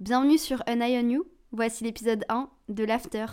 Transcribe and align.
Bienvenue 0.00 0.38
sur 0.38 0.62
An 0.68 0.80
Eye 0.80 0.96
on 1.04 1.08
You. 1.08 1.26
Voici 1.50 1.82
l'épisode 1.82 2.24
1 2.28 2.48
de 2.68 2.84
l'After. 2.84 3.26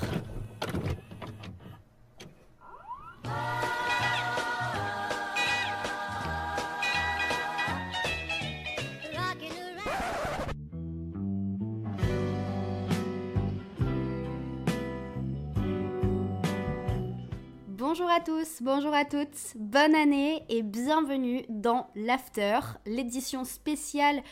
Bonjour 17.67 18.09
à 18.09 18.19
tous, 18.21 18.63
bonjour 18.63 18.93
à 18.95 19.05
toutes, 19.05 19.53
bonne 19.55 19.93
année 19.93 20.43
et 20.49 20.63
bienvenue 20.63 21.45
dans 21.47 21.91
l'After, 21.93 22.57
l'édition 22.87 23.43
spéciale 23.43 24.23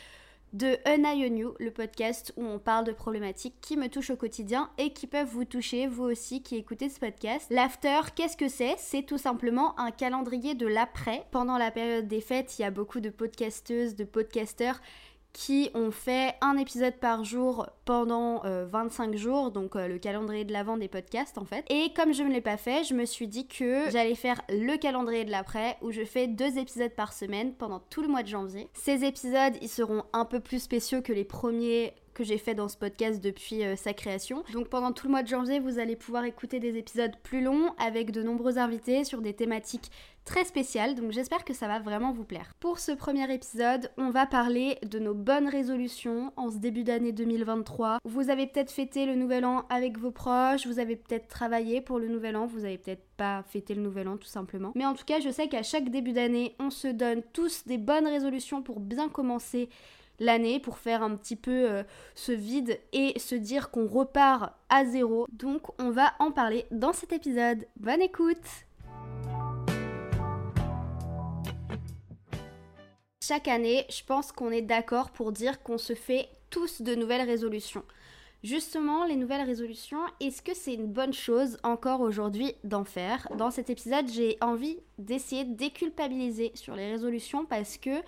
de 0.53 0.77
An 0.85 1.03
Eye 1.03 1.27
on 1.29 1.35
You, 1.35 1.55
le 1.59 1.71
podcast 1.71 2.31
où 2.37 2.45
on 2.45 2.59
parle 2.59 2.85
de 2.85 2.91
problématiques 2.91 3.55
qui 3.59 3.75
me 3.75 3.89
touchent 3.89 4.11
au 4.11 4.15
quotidien 4.15 4.69
et 4.77 4.93
qui 4.93 5.07
peuvent 5.07 5.27
vous 5.27 5.45
toucher, 5.45 5.87
vous 5.87 6.03
aussi 6.03 6.43
qui 6.43 6.55
écoutez 6.55 6.89
ce 6.89 6.99
podcast. 6.99 7.47
L'after, 7.49 8.01
qu'est-ce 8.15 8.37
que 8.37 8.47
c'est? 8.47 8.75
C'est 8.77 9.01
tout 9.01 9.17
simplement 9.17 9.77
un 9.79 9.89
calendrier 9.89 10.53
de 10.53 10.67
l'après. 10.67 11.25
Pendant 11.31 11.57
la 11.57 11.71
période 11.71 12.07
des 12.07 12.21
fêtes, 12.21 12.59
il 12.59 12.61
y 12.61 12.65
a 12.65 12.71
beaucoup 12.71 12.99
de 12.99 13.09
podcasteuses, 13.09 13.95
de 13.95 14.03
podcasteurs 14.03 14.79
qui 15.33 15.71
ont 15.73 15.91
fait 15.91 16.35
un 16.41 16.57
épisode 16.57 16.95
par 16.95 17.23
jour 17.23 17.67
pendant 17.85 18.43
25 18.43 19.13
euh, 19.13 19.17
jours, 19.17 19.51
donc 19.51 19.75
euh, 19.75 19.87
le 19.87 19.97
calendrier 19.97 20.45
de 20.45 20.53
l'avant 20.53 20.77
des 20.77 20.87
podcasts 20.87 21.37
en 21.39 21.45
fait. 21.45 21.65
Et 21.69 21.91
comme 21.95 22.13
je 22.13 22.23
ne 22.23 22.31
l'ai 22.31 22.39
pas 22.39 22.55
fait, 22.55 22.83
je 22.83 22.93
me 22.93 23.05
suis 23.05 23.27
dit 23.27 23.47
que 23.47 23.89
j'allais 23.89 24.15
faire 24.15 24.41
le 24.49 24.77
calendrier 24.77 25.25
de 25.25 25.31
l'après 25.31 25.77
où 25.81 25.91
je 25.91 26.05
fais 26.05 26.27
deux 26.27 26.57
épisodes 26.57 26.93
par 26.95 27.13
semaine 27.13 27.53
pendant 27.53 27.79
tout 27.79 28.03
le 28.03 28.07
mois 28.07 28.23
de 28.23 28.27
janvier. 28.27 28.69
Ces 28.73 29.03
épisodes, 29.03 29.55
ils 29.61 29.69
seront 29.69 30.03
un 30.13 30.25
peu 30.25 30.39
plus 30.39 30.59
spéciaux 30.61 31.01
que 31.01 31.11
les 31.11 31.25
premiers 31.25 31.93
que 32.13 32.23
j'ai 32.23 32.37
fait 32.37 32.55
dans 32.55 32.67
ce 32.67 32.77
podcast 32.77 33.21
depuis 33.21 33.63
euh, 33.63 33.75
sa 33.75 33.93
création. 33.93 34.43
Donc 34.53 34.69
pendant 34.69 34.91
tout 34.91 35.07
le 35.07 35.11
mois 35.11 35.23
de 35.23 35.27
janvier, 35.27 35.59
vous 35.59 35.79
allez 35.79 35.95
pouvoir 35.95 36.25
écouter 36.25 36.59
des 36.59 36.77
épisodes 36.77 37.15
plus 37.23 37.41
longs 37.41 37.73
avec 37.77 38.11
de 38.11 38.23
nombreux 38.23 38.57
invités 38.57 39.03
sur 39.03 39.21
des 39.21 39.33
thématiques 39.33 39.91
très 40.25 40.45
spéciales. 40.45 40.95
Donc 40.95 41.11
j'espère 41.11 41.43
que 41.43 41.53
ça 41.53 41.67
va 41.67 41.79
vraiment 41.79 42.11
vous 42.11 42.23
plaire. 42.23 42.53
Pour 42.59 42.79
ce 42.79 42.91
premier 42.91 43.31
épisode, 43.33 43.91
on 43.97 44.09
va 44.09 44.25
parler 44.25 44.77
de 44.83 44.99
nos 44.99 45.13
bonnes 45.13 45.47
résolutions 45.47 46.31
en 46.37 46.49
ce 46.49 46.57
début 46.57 46.83
d'année 46.83 47.11
2023. 47.11 47.99
Vous 48.05 48.29
avez 48.29 48.47
peut-être 48.47 48.71
fêté 48.71 49.05
le 49.05 49.15
nouvel 49.15 49.45
an 49.45 49.65
avec 49.69 49.97
vos 49.97 50.11
proches, 50.11 50.65
vous 50.67 50.79
avez 50.79 50.95
peut-être 50.95 51.27
travaillé 51.27 51.81
pour 51.81 51.99
le 51.99 52.07
nouvel 52.07 52.35
an, 52.35 52.45
vous 52.45 52.65
avez 52.65 52.77
peut-être 52.77 53.05
pas 53.17 53.43
fêté 53.43 53.75
le 53.75 53.81
nouvel 53.81 54.07
an 54.07 54.17
tout 54.17 54.27
simplement. 54.27 54.71
Mais 54.75 54.85
en 54.85 54.93
tout 54.93 55.05
cas, 55.05 55.19
je 55.19 55.29
sais 55.29 55.47
qu'à 55.47 55.63
chaque 55.63 55.89
début 55.89 56.13
d'année, 56.13 56.55
on 56.59 56.69
se 56.69 56.87
donne 56.87 57.21
tous 57.33 57.65
des 57.65 57.77
bonnes 57.77 58.07
résolutions 58.07 58.61
pour 58.61 58.79
bien 58.79 59.09
commencer 59.09 59.69
l'année 60.19 60.59
pour 60.59 60.77
faire 60.77 61.03
un 61.03 61.15
petit 61.15 61.35
peu 61.35 61.69
euh, 61.69 61.83
ce 62.15 62.31
vide 62.31 62.79
et 62.91 63.17
se 63.19 63.35
dire 63.35 63.71
qu'on 63.71 63.87
repart 63.87 64.53
à 64.69 64.85
zéro. 64.85 65.27
Donc 65.31 65.79
on 65.81 65.91
va 65.91 66.13
en 66.19 66.31
parler 66.31 66.65
dans 66.71 66.93
cet 66.93 67.13
épisode. 67.13 67.65
Bonne 67.77 68.01
écoute 68.01 68.37
Chaque 73.25 73.47
année, 73.47 73.85
je 73.89 74.03
pense 74.03 74.33
qu'on 74.33 74.51
est 74.51 74.61
d'accord 74.61 75.11
pour 75.11 75.31
dire 75.31 75.63
qu'on 75.63 75.77
se 75.77 75.95
fait 75.95 76.27
tous 76.49 76.81
de 76.81 76.93
nouvelles 76.93 77.25
résolutions. 77.25 77.83
Justement, 78.43 79.05
les 79.05 79.15
nouvelles 79.15 79.45
résolutions, 79.45 80.01
est-ce 80.19 80.41
que 80.41 80.53
c'est 80.53 80.73
une 80.73 80.87
bonne 80.87 81.13
chose 81.13 81.57
encore 81.63 82.01
aujourd'hui 82.01 82.53
d'en 82.65 82.83
faire? 82.83 83.25
Dans 83.37 83.49
cet 83.49 83.69
épisode, 83.69 84.09
j'ai 84.11 84.37
envie 84.41 84.75
d'essayer 84.97 85.45
de 85.45 85.55
déculpabiliser 85.55 86.51
sur 86.53 86.75
les 86.75 86.91
résolutions 86.91 87.45
parce 87.45 87.77
que 87.77 88.01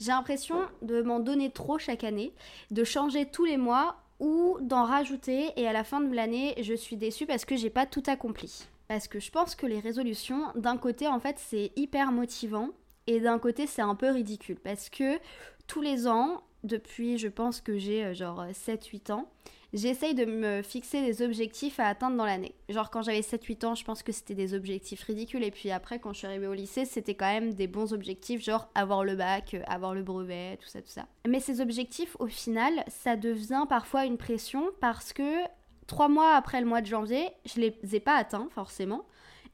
j'ai 0.00 0.12
l'impression 0.12 0.60
de 0.82 1.02
m'en 1.02 1.20
donner 1.20 1.50
trop 1.50 1.78
chaque 1.78 2.04
année, 2.04 2.32
de 2.70 2.84
changer 2.84 3.26
tous 3.26 3.44
les 3.44 3.56
mois 3.56 3.96
ou 4.20 4.58
d'en 4.60 4.84
rajouter 4.84 5.52
et 5.56 5.66
à 5.66 5.72
la 5.72 5.84
fin 5.84 6.00
de 6.00 6.14
l'année, 6.14 6.54
je 6.60 6.74
suis 6.74 6.96
déçue 6.96 7.26
parce 7.26 7.44
que 7.44 7.56
j'ai 7.56 7.70
pas 7.70 7.86
tout 7.86 8.02
accompli. 8.06 8.66
Parce 8.88 9.08
que 9.08 9.18
je 9.18 9.30
pense 9.30 9.54
que 9.54 9.66
les 9.66 9.80
résolutions, 9.80 10.52
d'un 10.54 10.76
côté, 10.76 11.08
en 11.08 11.18
fait, 11.18 11.36
c'est 11.38 11.72
hyper 11.76 12.12
motivant 12.12 12.70
et 13.06 13.20
d'un 13.20 13.38
côté, 13.38 13.66
c'est 13.66 13.82
un 13.82 13.94
peu 13.94 14.10
ridicule 14.10 14.58
parce 14.62 14.88
que 14.88 15.18
tous 15.66 15.82
les 15.82 16.06
ans, 16.06 16.42
depuis 16.64 17.18
je 17.18 17.28
pense 17.28 17.60
que 17.60 17.78
j'ai 17.78 18.04
euh, 18.04 18.14
genre 18.14 18.44
7-8 18.46 19.12
ans, 19.12 19.28
j'essaye 19.76 20.14
de 20.14 20.24
me 20.24 20.62
fixer 20.62 21.02
des 21.02 21.22
objectifs 21.22 21.78
à 21.78 21.86
atteindre 21.86 22.16
dans 22.16 22.24
l'année. 22.24 22.54
Genre 22.68 22.90
quand 22.90 23.02
j'avais 23.02 23.20
7-8 23.20 23.66
ans, 23.66 23.74
je 23.74 23.84
pense 23.84 24.02
que 24.02 24.10
c'était 24.10 24.34
des 24.34 24.54
objectifs 24.54 25.02
ridicules. 25.02 25.44
Et 25.44 25.50
puis 25.50 25.70
après, 25.70 25.98
quand 25.98 26.12
je 26.12 26.18
suis 26.18 26.26
arrivée 26.26 26.46
au 26.46 26.54
lycée, 26.54 26.84
c'était 26.84 27.14
quand 27.14 27.30
même 27.30 27.54
des 27.54 27.66
bons 27.66 27.92
objectifs, 27.92 28.42
genre 28.42 28.68
avoir 28.74 29.04
le 29.04 29.14
bac, 29.14 29.54
euh, 29.54 29.62
avoir 29.66 29.94
le 29.94 30.02
brevet, 30.02 30.58
tout 30.60 30.68
ça, 30.68 30.80
tout 30.80 30.88
ça. 30.88 31.06
Mais 31.28 31.40
ces 31.40 31.60
objectifs, 31.60 32.16
au 32.18 32.26
final, 32.26 32.84
ça 32.88 33.16
devient 33.16 33.66
parfois 33.68 34.06
une 34.06 34.16
pression 34.16 34.64
parce 34.80 35.12
que 35.12 35.44
trois 35.86 36.08
mois 36.08 36.34
après 36.34 36.60
le 36.60 36.66
mois 36.66 36.80
de 36.80 36.86
janvier, 36.86 37.28
je 37.44 37.60
les 37.60 37.76
ai 37.94 38.00
pas 38.00 38.16
atteints 38.16 38.48
forcément. 38.50 39.04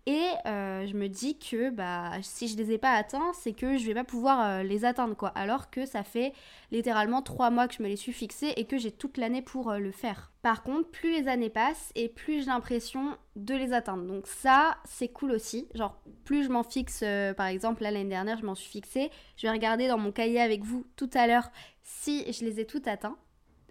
Et 0.06 0.30
euh, 0.46 0.84
je 0.86 0.96
me 0.96 1.08
dis 1.08 1.38
que 1.38 1.70
bah, 1.70 2.10
si 2.22 2.48
je 2.48 2.56
les 2.56 2.72
ai 2.72 2.78
pas 2.78 2.92
atteints, 2.92 3.32
c'est 3.34 3.52
que 3.52 3.78
je 3.78 3.86
vais 3.86 3.94
pas 3.94 4.02
pouvoir 4.02 4.40
euh, 4.40 4.62
les 4.64 4.84
atteindre 4.84 5.16
quoi. 5.16 5.28
Alors 5.28 5.70
que 5.70 5.86
ça 5.86 6.02
fait 6.02 6.32
littéralement 6.72 7.22
trois 7.22 7.50
mois 7.50 7.68
que 7.68 7.74
je 7.74 7.82
me 7.82 7.88
les 7.88 7.94
suis 7.94 8.12
fixés 8.12 8.52
et 8.56 8.64
que 8.64 8.78
j'ai 8.78 8.90
toute 8.90 9.16
l'année 9.16 9.42
pour 9.42 9.70
euh, 9.70 9.78
le 9.78 9.92
faire. 9.92 10.32
Par 10.42 10.64
contre, 10.64 10.90
plus 10.90 11.12
les 11.12 11.28
années 11.28 11.50
passent 11.50 11.92
et 11.94 12.08
plus 12.08 12.40
j'ai 12.40 12.46
l'impression 12.46 13.16
de 13.36 13.54
les 13.54 13.72
atteindre. 13.72 14.02
Donc 14.02 14.26
ça, 14.26 14.76
c'est 14.84 15.08
cool 15.08 15.30
aussi. 15.30 15.68
Genre, 15.72 15.96
plus 16.24 16.44
je 16.44 16.48
m'en 16.48 16.64
fixe, 16.64 17.04
par 17.36 17.46
exemple, 17.46 17.84
l'année 17.84 18.04
dernière, 18.04 18.38
je 18.38 18.44
m'en 18.44 18.56
suis 18.56 18.70
fixée. 18.70 19.12
Je 19.36 19.46
vais 19.46 19.52
regarder 19.52 19.86
dans 19.86 19.98
mon 19.98 20.10
cahier 20.10 20.40
avec 20.40 20.64
vous 20.64 20.84
tout 20.96 21.10
à 21.14 21.28
l'heure 21.28 21.52
si 21.84 22.24
je 22.32 22.44
les 22.44 22.58
ai 22.58 22.66
toutes 22.66 22.88
atteintes 22.88 23.16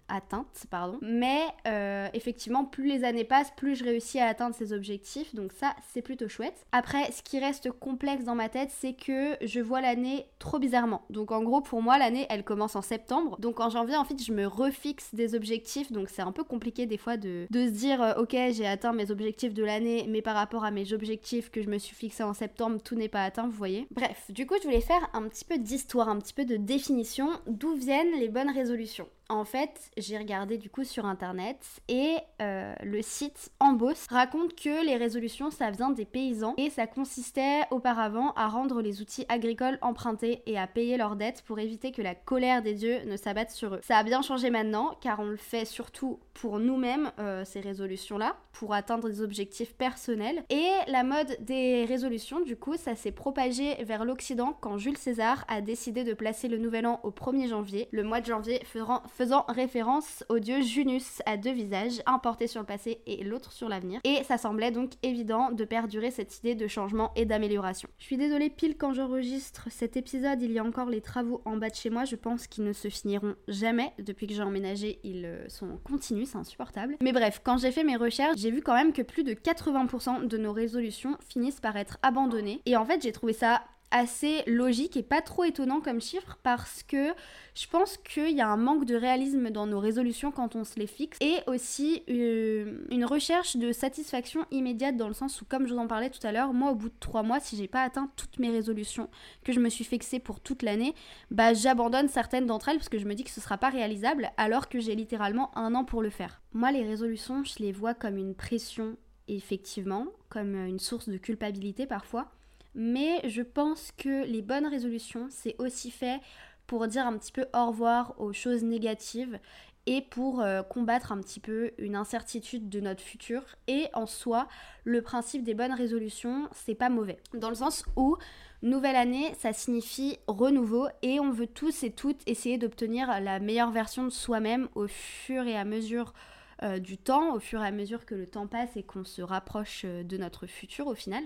atteinte, 0.08 0.66
pardon. 0.70 0.98
Mais 1.02 1.42
euh, 1.66 2.08
effectivement, 2.14 2.64
plus 2.64 2.86
les 2.86 3.04
années 3.04 3.24
passent, 3.24 3.52
plus 3.56 3.76
je 3.76 3.84
réussis 3.84 4.18
à 4.18 4.26
atteindre 4.26 4.54
ces 4.54 4.72
objectifs. 4.72 5.34
Donc 5.34 5.52
ça, 5.52 5.74
c'est 5.92 6.02
plutôt 6.02 6.28
chouette. 6.28 6.66
Après, 6.72 7.10
ce 7.12 7.22
qui 7.22 7.38
reste 7.38 7.70
complexe 7.70 8.24
dans 8.24 8.34
ma 8.34 8.48
tête, 8.48 8.70
c'est 8.70 8.92
que 8.92 9.36
je 9.42 9.60
vois 9.60 9.80
l'année 9.80 10.26
trop 10.38 10.58
bizarrement. 10.58 11.02
Donc 11.10 11.32
en 11.32 11.42
gros, 11.42 11.60
pour 11.60 11.82
moi, 11.82 11.98
l'année, 11.98 12.26
elle 12.30 12.44
commence 12.44 12.76
en 12.76 12.82
septembre. 12.82 13.38
Donc 13.40 13.60
en 13.60 13.70
janvier, 13.70 13.96
en 13.96 14.04
fait, 14.04 14.22
je 14.22 14.32
me 14.32 14.46
refixe 14.46 15.14
des 15.14 15.34
objectifs. 15.34 15.92
Donc 15.92 16.08
c'est 16.10 16.22
un 16.22 16.32
peu 16.32 16.44
compliqué 16.44 16.86
des 16.86 16.98
fois 16.98 17.16
de, 17.16 17.46
se 17.52 17.70
dire, 17.70 18.02
euh, 18.02 18.14
ok, 18.14 18.36
j'ai 18.52 18.66
atteint 18.66 18.92
mes 18.92 19.10
objectifs 19.10 19.54
de 19.54 19.64
l'année, 19.64 20.06
mais 20.08 20.22
par 20.22 20.34
rapport 20.34 20.64
à 20.64 20.70
mes 20.70 20.92
objectifs 20.92 21.50
que 21.50 21.62
je 21.62 21.68
me 21.68 21.78
suis 21.78 21.96
fixé 21.96 22.22
en 22.22 22.34
septembre, 22.34 22.80
tout 22.82 22.94
n'est 22.94 23.08
pas 23.08 23.24
atteint, 23.24 23.46
vous 23.46 23.52
voyez. 23.52 23.86
Bref, 23.90 24.30
du 24.30 24.46
coup, 24.46 24.54
je 24.58 24.64
voulais 24.64 24.80
faire 24.80 25.08
un 25.12 25.28
petit 25.28 25.44
peu 25.44 25.58
d'histoire, 25.58 26.08
un 26.08 26.18
petit 26.18 26.34
peu 26.34 26.44
de 26.44 26.56
définition 26.56 27.28
d'où 27.46 27.74
viennent 27.74 28.18
les 28.18 28.28
bonnes 28.28 28.50
résolutions. 28.50 29.08
En 29.32 29.46
fait, 29.46 29.90
j'ai 29.96 30.18
regardé 30.18 30.58
du 30.58 30.68
coup 30.68 30.84
sur 30.84 31.06
internet 31.06 31.80
et 31.88 32.16
euh, 32.42 32.74
le 32.82 33.00
site 33.00 33.50
Embos 33.60 34.06
raconte 34.10 34.54
que 34.54 34.84
les 34.84 34.98
résolutions 34.98 35.50
ça 35.50 35.70
vient 35.70 35.88
des 35.88 36.04
paysans 36.04 36.52
et 36.58 36.68
ça 36.68 36.86
consistait 36.86 37.62
auparavant 37.70 38.32
à 38.32 38.48
rendre 38.48 38.82
les 38.82 39.00
outils 39.00 39.24
agricoles 39.30 39.78
empruntés 39.80 40.42
et 40.44 40.58
à 40.58 40.66
payer 40.66 40.98
leurs 40.98 41.16
dettes 41.16 41.42
pour 41.46 41.58
éviter 41.58 41.92
que 41.92 42.02
la 42.02 42.14
colère 42.14 42.60
des 42.60 42.74
dieux 42.74 42.98
ne 43.06 43.16
s'abatte 43.16 43.52
sur 43.52 43.76
eux. 43.76 43.80
Ça 43.82 43.96
a 43.96 44.02
bien 44.02 44.20
changé 44.20 44.50
maintenant 44.50 44.98
car 45.00 45.20
on 45.20 45.24
le 45.24 45.38
fait 45.38 45.64
surtout 45.64 46.20
pour 46.34 46.58
nous-mêmes 46.58 47.10
euh, 47.18 47.42
ces 47.46 47.60
résolutions 47.60 48.18
là, 48.18 48.36
pour 48.52 48.74
atteindre 48.74 49.08
des 49.08 49.22
objectifs 49.22 49.74
personnels 49.74 50.44
et 50.50 50.68
la 50.88 51.04
mode 51.04 51.38
des 51.40 51.86
résolutions 51.86 52.40
du 52.40 52.56
coup 52.56 52.76
ça 52.76 52.96
s'est 52.96 53.12
propagé 53.12 53.82
vers 53.84 54.04
l'Occident 54.04 54.54
quand 54.60 54.76
Jules 54.76 54.98
César 54.98 55.46
a 55.48 55.62
décidé 55.62 56.04
de 56.04 56.12
placer 56.12 56.48
le 56.48 56.58
nouvel 56.58 56.86
an 56.86 57.00
au 57.02 57.10
1er 57.10 57.48
janvier, 57.48 57.88
le 57.92 58.02
mois 58.02 58.20
de 58.20 58.26
janvier 58.26 58.62
faisant 58.66 59.02
faisant 59.22 59.44
référence 59.46 60.24
au 60.28 60.40
dieu 60.40 60.62
Junus 60.62 61.22
à 61.26 61.36
deux 61.36 61.52
visages, 61.52 62.02
un 62.06 62.18
porté 62.18 62.48
sur 62.48 62.60
le 62.60 62.66
passé 62.66 63.02
et 63.06 63.22
l'autre 63.22 63.52
sur 63.52 63.68
l'avenir. 63.68 64.00
Et 64.02 64.24
ça 64.24 64.36
semblait 64.36 64.72
donc 64.72 64.94
évident 65.04 65.52
de 65.52 65.64
perdurer 65.64 66.10
cette 66.10 66.40
idée 66.40 66.56
de 66.56 66.66
changement 66.66 67.12
et 67.14 67.24
d'amélioration. 67.24 67.88
Je 68.00 68.04
suis 68.04 68.16
désolée, 68.16 68.50
pile 68.50 68.76
quand 68.76 68.92
j'enregistre 68.92 69.68
cet 69.70 69.96
épisode, 69.96 70.42
il 70.42 70.50
y 70.50 70.58
a 70.58 70.64
encore 70.64 70.90
les 70.90 71.00
travaux 71.00 71.40
en 71.44 71.56
bas 71.56 71.70
de 71.70 71.76
chez 71.76 71.88
moi. 71.88 72.04
Je 72.04 72.16
pense 72.16 72.48
qu'ils 72.48 72.64
ne 72.64 72.72
se 72.72 72.88
finiront 72.88 73.36
jamais. 73.46 73.92
Depuis 74.00 74.26
que 74.26 74.34
j'ai 74.34 74.42
emménagé, 74.42 74.98
ils 75.04 75.24
euh, 75.24 75.48
sont 75.48 75.78
continus, 75.84 76.30
c'est 76.30 76.38
insupportable. 76.38 76.96
Mais 77.00 77.12
bref, 77.12 77.40
quand 77.44 77.58
j'ai 77.58 77.70
fait 77.70 77.84
mes 77.84 77.94
recherches, 77.94 78.38
j'ai 78.38 78.50
vu 78.50 78.60
quand 78.60 78.74
même 78.74 78.92
que 78.92 79.02
plus 79.02 79.22
de 79.22 79.34
80% 79.34 80.26
de 80.26 80.36
nos 80.36 80.52
résolutions 80.52 81.16
finissent 81.28 81.60
par 81.60 81.76
être 81.76 81.98
abandonnées. 82.02 82.60
Et 82.66 82.76
en 82.76 82.84
fait, 82.84 83.00
j'ai 83.00 83.12
trouvé 83.12 83.34
ça 83.34 83.62
assez 83.92 84.42
logique 84.46 84.96
et 84.96 85.02
pas 85.02 85.20
trop 85.20 85.44
étonnant 85.44 85.80
comme 85.80 86.00
chiffre 86.00 86.38
parce 86.42 86.82
que 86.82 87.12
je 87.54 87.66
pense 87.68 87.98
qu'il 87.98 88.30
y 88.30 88.40
a 88.40 88.48
un 88.48 88.56
manque 88.56 88.86
de 88.86 88.96
réalisme 88.96 89.50
dans 89.50 89.66
nos 89.66 89.78
résolutions 89.78 90.32
quand 90.32 90.56
on 90.56 90.64
se 90.64 90.78
les 90.78 90.86
fixe 90.86 91.18
et 91.20 91.36
aussi 91.46 92.02
euh, 92.08 92.78
une, 92.90 93.04
recherche 93.04 93.56
de 93.56 93.70
satisfaction 93.72 94.46
immédiate 94.50 94.96
dans 94.96 95.08
le 95.08 95.14
sens 95.14 95.42
où 95.42 95.44
comme 95.44 95.66
je 95.66 95.74
vous 95.74 95.78
en 95.78 95.86
parlais 95.86 96.08
tout 96.08 96.26
à 96.26 96.32
l'heure, 96.32 96.54
moi 96.54 96.70
au 96.70 96.74
bout 96.74 96.88
de 96.88 96.98
trois 96.98 97.22
mois 97.22 97.38
si 97.38 97.56
j'ai 97.56 97.68
pas 97.68 97.82
atteint 97.82 98.10
toutes 98.16 98.38
mes 98.38 98.50
résolutions 98.50 99.10
que 99.44 99.52
je 99.52 99.60
me 99.60 99.68
suis 99.68 99.84
fixées 99.84 100.18
pour 100.18 100.40
toute 100.40 100.62
l'année, 100.62 100.94
bah 101.30 101.52
j'abandonne 101.52 102.08
certaines 102.08 102.46
d'entre 102.46 102.70
elles 102.70 102.78
parce 102.78 102.88
que 102.88 102.98
je 102.98 103.06
me 103.06 103.14
dis 103.14 103.24
que 103.24 103.30
ce 103.30 103.42
sera 103.42 103.58
pas 103.58 103.68
réalisable 103.68 104.30
alors 104.38 104.70
que 104.70 104.80
j'ai 104.80 104.94
littéralement 104.94 105.56
un 105.56 105.74
an 105.74 105.84
pour 105.84 106.00
le 106.00 106.10
faire. 106.10 106.40
Moi 106.54 106.72
les 106.72 106.82
résolutions 106.82 107.44
je 107.44 107.62
les 107.62 107.72
vois 107.72 107.92
comme 107.92 108.16
une 108.16 108.34
pression 108.34 108.96
effectivement, 109.28 110.06
comme 110.30 110.54
une 110.54 110.78
source 110.78 111.08
de 111.08 111.18
culpabilité 111.18 111.86
parfois 111.86 112.32
mais 112.74 113.20
je 113.28 113.42
pense 113.42 113.92
que 113.96 114.24
les 114.24 114.42
bonnes 114.42 114.66
résolutions, 114.66 115.26
c'est 115.30 115.56
aussi 115.58 115.90
fait 115.90 116.20
pour 116.66 116.86
dire 116.86 117.06
un 117.06 117.16
petit 117.18 117.32
peu 117.32 117.46
au 117.54 117.66
revoir 117.66 118.14
aux 118.18 118.32
choses 118.32 118.62
négatives 118.62 119.38
et 119.86 120.00
pour 120.00 120.40
euh, 120.40 120.62
combattre 120.62 121.12
un 121.12 121.20
petit 121.20 121.40
peu 121.40 121.72
une 121.78 121.96
incertitude 121.96 122.68
de 122.68 122.80
notre 122.80 123.02
futur. 123.02 123.42
Et 123.66 123.88
en 123.94 124.06
soi, 124.06 124.46
le 124.84 125.02
principe 125.02 125.42
des 125.42 125.54
bonnes 125.54 125.72
résolutions, 125.72 126.48
c'est 126.52 126.74
pas 126.74 126.88
mauvais. 126.88 127.18
Dans 127.34 127.48
le 127.48 127.56
sens 127.56 127.84
où 127.96 128.16
nouvelle 128.62 128.96
année, 128.96 129.34
ça 129.38 129.52
signifie 129.52 130.18
renouveau 130.28 130.86
et 131.02 131.18
on 131.18 131.30
veut 131.30 131.48
tous 131.48 131.82
et 131.82 131.90
toutes 131.90 132.20
essayer 132.26 132.58
d'obtenir 132.58 133.20
la 133.20 133.40
meilleure 133.40 133.72
version 133.72 134.04
de 134.04 134.10
soi-même 134.10 134.68
au 134.74 134.86
fur 134.86 135.46
et 135.46 135.56
à 135.56 135.64
mesure 135.64 136.14
euh, 136.62 136.78
du 136.78 136.96
temps, 136.96 137.34
au 137.34 137.40
fur 137.40 137.60
et 137.62 137.66
à 137.66 137.72
mesure 137.72 138.06
que 138.06 138.14
le 138.14 138.26
temps 138.26 138.46
passe 138.46 138.76
et 138.76 138.84
qu'on 138.84 139.04
se 139.04 139.20
rapproche 139.20 139.82
euh, 139.84 140.04
de 140.04 140.16
notre 140.16 140.46
futur 140.46 140.86
au 140.86 140.94
final. 140.94 141.24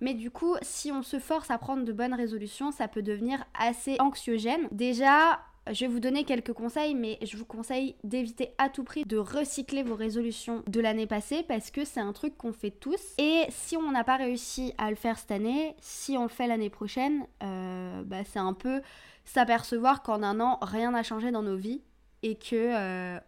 Mais 0.00 0.14
du 0.14 0.30
coup, 0.30 0.54
si 0.62 0.92
on 0.92 1.02
se 1.02 1.18
force 1.18 1.50
à 1.50 1.58
prendre 1.58 1.84
de 1.84 1.92
bonnes 1.92 2.14
résolutions, 2.14 2.70
ça 2.70 2.88
peut 2.88 3.02
devenir 3.02 3.44
assez 3.58 3.96
anxiogène. 3.98 4.68
Déjà, 4.70 5.40
je 5.72 5.80
vais 5.80 5.92
vous 5.92 6.00
donner 6.00 6.24
quelques 6.24 6.52
conseils, 6.52 6.94
mais 6.94 7.18
je 7.22 7.36
vous 7.36 7.44
conseille 7.44 7.96
d'éviter 8.04 8.52
à 8.58 8.68
tout 8.68 8.84
prix 8.84 9.04
de 9.04 9.16
recycler 9.16 9.82
vos 9.82 9.96
résolutions 9.96 10.62
de 10.66 10.80
l'année 10.80 11.06
passée 11.06 11.42
parce 11.42 11.70
que 11.70 11.84
c'est 11.84 12.00
un 12.00 12.12
truc 12.12 12.36
qu'on 12.36 12.52
fait 12.52 12.70
tous. 12.70 13.00
Et 13.18 13.44
si 13.48 13.76
on 13.76 13.90
n'a 13.90 14.04
pas 14.04 14.16
réussi 14.16 14.74
à 14.78 14.90
le 14.90 14.96
faire 14.96 15.18
cette 15.18 15.32
année, 15.32 15.74
si 15.80 16.16
on 16.16 16.22
le 16.22 16.28
fait 16.28 16.46
l'année 16.46 16.70
prochaine, 16.70 17.26
euh, 17.42 18.02
bah, 18.04 18.24
c'est 18.24 18.38
un 18.38 18.52
peu 18.52 18.80
s'apercevoir 19.24 20.02
qu'en 20.02 20.22
un 20.22 20.40
an, 20.40 20.58
rien 20.62 20.92
n'a 20.92 21.02
changé 21.02 21.32
dans 21.32 21.42
nos 21.42 21.56
vies 21.56 21.82
et 22.22 22.36
que 22.36 22.54
euh, 22.54 23.18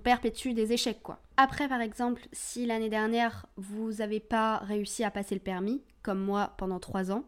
perpétue 0.00 0.52
des 0.52 0.72
échecs 0.72 1.02
quoi. 1.02 1.18
Après 1.36 1.68
par 1.68 1.80
exemple, 1.80 2.22
si 2.32 2.66
l'année 2.66 2.88
dernière 2.88 3.46
vous 3.56 3.94
n'avez 3.94 4.20
pas 4.20 4.58
réussi 4.58 5.04
à 5.04 5.10
passer 5.10 5.34
le 5.34 5.40
permis, 5.40 5.82
comme 6.02 6.20
moi 6.20 6.54
pendant 6.56 6.78
trois 6.78 7.10
ans, 7.10 7.24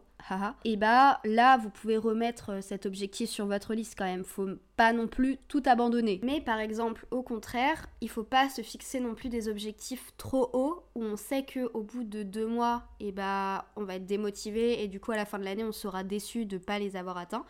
et 0.65 0.75
bah 0.75 1.19
là 1.23 1.57
vous 1.57 1.69
pouvez 1.69 1.97
remettre 1.97 2.53
euh, 2.53 2.61
cet 2.61 2.85
objectif 2.85 3.29
sur 3.29 3.45
votre 3.45 3.73
liste 3.73 3.95
quand 3.97 4.05
même. 4.05 4.23
Faut 4.23 4.49
pas 4.75 4.93
non 4.93 5.07
plus 5.07 5.37
tout 5.47 5.63
abandonner. 5.65 6.19
Mais 6.23 6.41
par 6.41 6.59
exemple, 6.59 7.05
au 7.11 7.23
contraire, 7.23 7.87
il 8.01 8.09
faut 8.09 8.23
pas 8.23 8.49
se 8.49 8.61
fixer 8.61 8.99
non 8.99 9.15
plus 9.15 9.29
des 9.29 9.47
objectifs 9.47 10.11
trop 10.17 10.49
hauts 10.53 10.83
où 10.95 11.03
on 11.03 11.15
sait 11.15 11.43
que 11.43 11.71
au 11.73 11.81
bout 11.81 12.03
de 12.03 12.23
deux 12.23 12.47
mois, 12.47 12.83
et 12.99 13.11
bah 13.11 13.65
on 13.75 13.83
va 13.83 13.95
être 13.95 14.05
démotivé 14.05 14.83
et 14.83 14.87
du 14.87 14.99
coup 14.99 15.11
à 15.11 15.17
la 15.17 15.25
fin 15.25 15.39
de 15.39 15.45
l'année 15.45 15.63
on 15.63 15.71
sera 15.71 16.03
déçu 16.03 16.45
de 16.45 16.57
pas 16.57 16.79
les 16.79 16.95
avoir 16.95 17.17
atteints. 17.17 17.45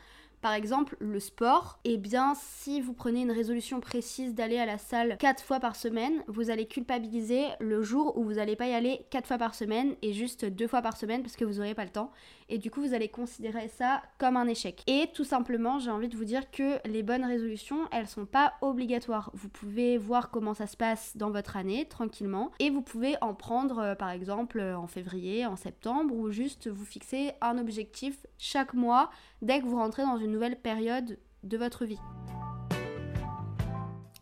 Par 0.47 0.53
exemple, 0.53 0.95
le 1.01 1.19
sport, 1.19 1.77
eh 1.83 1.97
bien, 1.97 2.33
si 2.33 2.79
vous 2.79 2.93
prenez 2.93 3.23
une 3.23 3.33
résolution 3.33 3.81
précise 3.81 4.33
d'aller 4.33 4.57
à 4.57 4.65
la 4.65 4.77
salle 4.77 5.17
4 5.17 5.43
fois 5.43 5.59
par 5.59 5.75
semaine, 5.75 6.23
vous 6.29 6.49
allez 6.49 6.67
culpabiliser 6.67 7.47
le 7.59 7.83
jour 7.83 8.17
où 8.17 8.23
vous 8.23 8.35
n'allez 8.35 8.55
pas 8.55 8.67
y 8.67 8.73
aller 8.73 9.05
4 9.09 9.27
fois 9.27 9.37
par 9.37 9.55
semaine 9.55 9.95
et 10.01 10.13
juste 10.13 10.45
2 10.45 10.67
fois 10.67 10.81
par 10.81 10.95
semaine 10.95 11.21
parce 11.21 11.35
que 11.35 11.43
vous 11.43 11.55
n'aurez 11.55 11.75
pas 11.75 11.83
le 11.83 11.89
temps. 11.89 12.13
Et 12.49 12.57
du 12.57 12.71
coup, 12.71 12.81
vous 12.81 12.93
allez 12.93 13.09
considérer 13.09 13.67
ça 13.67 14.01
comme 14.17 14.37
un 14.37 14.47
échec. 14.47 14.83
Et 14.87 15.09
tout 15.13 15.25
simplement, 15.25 15.79
j'ai 15.79 15.91
envie 15.91 16.07
de 16.07 16.15
vous 16.15 16.25
dire 16.25 16.49
que 16.49 16.79
les 16.87 17.03
bonnes 17.03 17.25
résolutions, 17.25 17.87
elles 17.91 18.07
sont 18.07 18.25
pas 18.25 18.53
obligatoires. 18.61 19.31
Vous 19.33 19.49
pouvez 19.49 19.97
voir 19.97 20.29
comment 20.29 20.53
ça 20.53 20.67
se 20.67 20.77
passe 20.77 21.17
dans 21.17 21.31
votre 21.31 21.57
année 21.57 21.85
tranquillement 21.85 22.51
et 22.59 22.69
vous 22.69 22.81
pouvez 22.81 23.15
en 23.21 23.33
prendre 23.33 23.79
euh, 23.79 23.95
par 23.95 24.09
exemple 24.09 24.61
en 24.61 24.87
février, 24.87 25.45
en 25.45 25.55
septembre 25.55 26.15
ou 26.15 26.31
juste 26.31 26.67
vous 26.69 26.85
fixer 26.85 27.33
un 27.41 27.57
objectif 27.57 28.25
chaque 28.37 28.73
mois 28.73 29.09
dès 29.41 29.59
que 29.59 29.65
vous 29.65 29.77
rentrez 29.77 30.03
dans 30.03 30.17
une 30.17 30.31
nouvelle 30.31 30.59
période 30.59 31.19
de 31.43 31.57
votre 31.57 31.85
vie. 31.85 31.99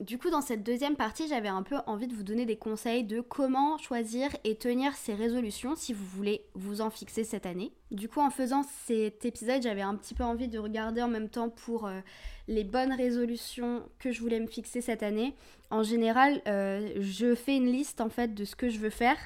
Du 0.02 0.20
coup, 0.20 0.30
dans 0.30 0.42
cette 0.42 0.62
deuxième 0.62 0.98
partie, 0.98 1.28
j'avais 1.28 1.48
un 1.48 1.64
peu 1.64 1.78
envie 1.88 2.08
de 2.08 2.14
vous 2.14 2.24
donner 2.24 2.46
des 2.46 2.58
conseils 2.58 3.06
de 3.06 3.22
comment 3.22 3.78
choisir 3.78 4.30
et 4.44 4.56
tenir 4.56 4.94
ces 4.94 5.16
résolutions 5.16 5.76
si 5.76 5.94
vous 5.94 6.06
voulez 6.06 6.46
vous 6.54 6.82
en 6.82 6.90
fixer 6.90 7.24
cette 7.24 7.46
année. 7.46 7.72
Du 7.92 8.10
coup, 8.10 8.20
en 8.20 8.32
faisant 8.32 8.64
cet 8.86 9.26
épisode, 9.26 9.62
j'avais 9.62 9.82
un 9.82 9.96
petit 9.96 10.16
peu 10.16 10.24
envie 10.24 10.48
de 10.48 10.58
regarder 10.58 11.02
en 11.04 11.08
même 11.08 11.30
temps 11.30 11.50
pour 11.50 11.86
euh, 11.86 12.00
les 12.48 12.64
bonnes 12.64 12.92
résolutions 12.92 13.84
que 14.00 14.12
je 14.12 14.22
voulais 14.22 14.40
me 14.40 14.48
fixer 14.48 14.82
cette 14.82 15.04
année. 15.04 15.36
En 15.70 15.84
général, 15.84 16.42
euh, 16.48 16.90
je 17.00 17.36
fais 17.36 17.56
une 17.56 17.68
liste 17.68 18.02
en 18.02 18.10
fait 18.10 18.34
de 18.34 18.44
ce 18.44 18.56
que 18.56 18.70
je 18.70 18.80
veux 18.80 18.90
faire 18.90 19.18